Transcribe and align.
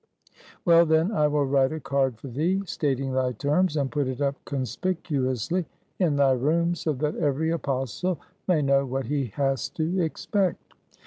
"Well, 0.65 0.87
then, 0.87 1.11
I 1.11 1.27
will 1.27 1.45
write 1.45 1.71
a 1.71 1.79
card 1.79 2.17
for 2.17 2.27
thee, 2.27 2.63
stating 2.65 3.11
thy 3.13 3.33
terms; 3.33 3.77
and 3.77 3.91
put 3.91 4.07
it 4.07 4.19
up 4.19 4.33
conspicuously 4.45 5.67
in 5.99 6.15
thy 6.15 6.31
room, 6.31 6.73
so 6.73 6.91
that 6.93 7.17
every 7.17 7.51
Apostle 7.51 8.19
may 8.47 8.63
know 8.63 8.83
what 8.83 9.05
he 9.05 9.25
has 9.35 9.69
to 9.69 10.01
expect." 10.03 10.73